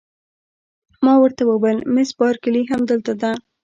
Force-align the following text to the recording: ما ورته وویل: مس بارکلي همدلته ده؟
ما 1.03 1.13
ورته 1.21 1.43
وویل: 1.47 1.79
مس 1.93 2.09
بارکلي 2.19 2.61
همدلته 2.71 3.13
ده؟ 3.21 3.31